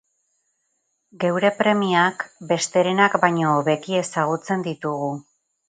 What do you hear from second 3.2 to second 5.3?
baino hobeki ezagutzen ditugu.